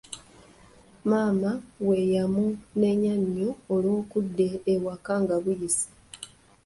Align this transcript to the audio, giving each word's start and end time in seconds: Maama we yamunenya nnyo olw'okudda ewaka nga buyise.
Maama 1.09 1.51
we 1.87 1.95
yamunenya 2.13 3.13
nnyo 3.21 3.49
olw'okudda 3.73 4.47
ewaka 4.73 5.13
nga 5.23 5.35
buyise. 5.43 5.87